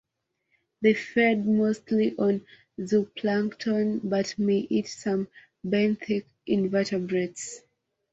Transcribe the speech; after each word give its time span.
They 0.81 0.95
feed 0.95 1.45
mostly 1.45 2.17
on 2.17 2.43
zooplankton 2.79 3.99
but 4.03 4.33
may 4.39 4.65
eat 4.67 4.87
some 4.87 5.27
benthic 5.63 6.25
invertebrates. 6.47 7.61